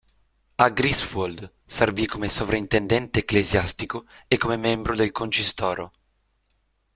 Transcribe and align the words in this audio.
A 0.57 0.69
Greifswald, 0.71 1.53
servì 1.63 2.07
come 2.07 2.27
sovrintendente 2.27 3.19
ecclesiastico 3.19 4.07
e 4.27 4.35
come 4.37 4.57
membro 4.57 4.95
del 4.95 5.11
Concistoro. 5.11 5.91